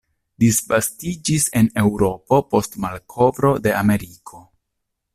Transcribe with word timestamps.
Disvastiĝis 0.43 1.45
en 1.61 1.69
Eŭropo 1.83 2.41
post 2.55 2.81
malkovro 2.87 3.55
de 3.67 3.79
Ameriko. 3.85 4.47